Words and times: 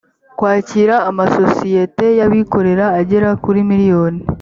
kwakira 0.37 0.95
amasosiyete 1.09 2.05
y 2.19 2.21
abikorera 2.25 2.85
agera 2.99 3.29
kuri 3.43 3.59
miliyoni 3.69 4.19